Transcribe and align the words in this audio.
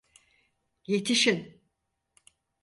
Yetişin! 0.87 1.61